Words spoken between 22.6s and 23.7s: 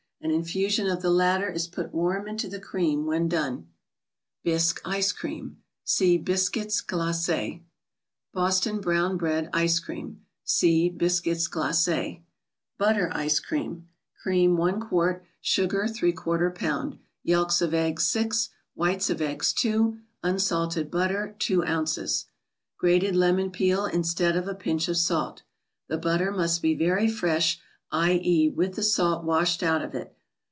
Grated lemon